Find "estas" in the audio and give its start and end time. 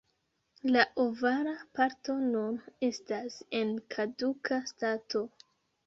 2.91-3.39